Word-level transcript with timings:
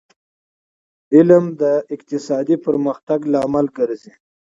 علم 1.15 1.43
د 1.61 1.63
اقتصادي 1.93 2.55
پرمختګ 2.65 3.19
لامل 3.33 3.67
ګرځي 3.77 4.13